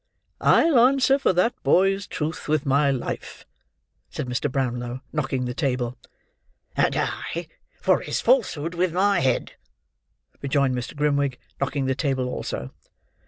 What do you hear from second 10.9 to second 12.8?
Grimwig, knocking the table also.